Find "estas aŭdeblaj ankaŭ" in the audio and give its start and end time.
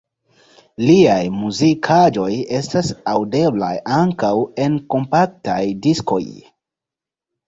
2.59-4.31